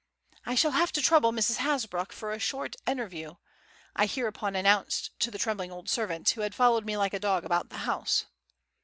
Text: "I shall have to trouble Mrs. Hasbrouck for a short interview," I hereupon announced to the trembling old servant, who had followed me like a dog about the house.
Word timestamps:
"I 0.47 0.55
shall 0.55 0.71
have 0.71 0.91
to 0.93 0.99
trouble 1.03 1.31
Mrs. 1.31 1.57
Hasbrouck 1.57 2.11
for 2.11 2.31
a 2.31 2.39
short 2.39 2.75
interview," 2.87 3.35
I 3.95 4.07
hereupon 4.07 4.55
announced 4.55 5.11
to 5.19 5.29
the 5.29 5.37
trembling 5.37 5.71
old 5.71 5.89
servant, 5.89 6.27
who 6.31 6.41
had 6.41 6.55
followed 6.55 6.85
me 6.87 6.97
like 6.97 7.13
a 7.13 7.19
dog 7.19 7.45
about 7.45 7.69
the 7.69 7.77
house. 7.85 8.25